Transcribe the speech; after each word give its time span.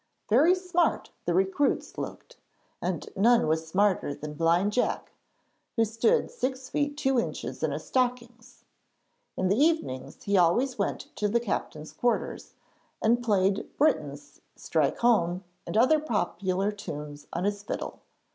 Very 0.31 0.55
smart 0.55 1.11
the 1.25 1.33
recruits 1.35 1.95
looked, 1.95 2.37
and 2.81 3.07
none 3.15 3.45
was 3.45 3.67
smarter 3.67 4.15
than 4.15 4.33
Blind 4.33 4.71
Jack, 4.73 5.11
who 5.75 5.85
stood 5.85 6.31
six 6.31 6.69
feet 6.69 6.97
two 6.97 7.19
inches 7.19 7.61
in 7.61 7.69
his 7.69 7.85
stockings. 7.85 8.63
In 9.37 9.47
the 9.47 9.55
evenings 9.57 10.23
he 10.23 10.39
always 10.39 10.79
went 10.79 11.15
to 11.17 11.27
the 11.27 11.39
captain's 11.39 11.93
quarters, 11.93 12.55
and 12.99 13.21
played 13.23 13.77
'Britons, 13.77 14.41
strike 14.55 14.97
home,' 14.97 15.43
and 15.67 15.77
other 15.77 15.99
popular 15.99 16.71
tunes, 16.71 17.27
on 17.31 17.43
his 17.43 17.61
fiddle. 17.61 17.99